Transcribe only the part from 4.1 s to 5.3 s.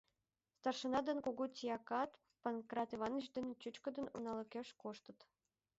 уналыкеш коштыт.